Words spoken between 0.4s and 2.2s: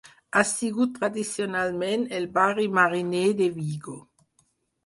sigut tradicionalment